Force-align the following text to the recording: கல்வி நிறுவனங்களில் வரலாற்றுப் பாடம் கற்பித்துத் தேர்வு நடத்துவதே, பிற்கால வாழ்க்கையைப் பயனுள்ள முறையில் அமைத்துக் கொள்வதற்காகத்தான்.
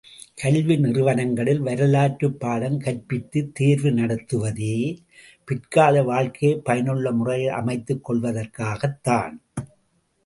கல்வி 0.35 0.77
நிறுவனங்களில் 0.77 1.59
வரலாற்றுப் 1.59 2.39
பாடம் 2.39 2.79
கற்பித்துத் 2.79 3.51
தேர்வு 3.53 3.89
நடத்துவதே, 3.89 4.97
பிற்கால 5.45 6.03
வாழ்க்கையைப் 6.03 6.65
பயனுள்ள 6.65 7.11
முறையில் 7.11 7.51
அமைத்துக் 7.51 8.03
கொள்வதற்காகத்தான். 8.03 9.41